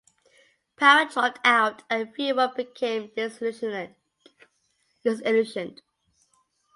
Powell 0.77 1.05
dropped 1.09 1.37
out, 1.45 1.83
and 1.91 2.11
Feuerer 2.15 2.51
became 2.57 3.11
disillusioned. 3.15 3.93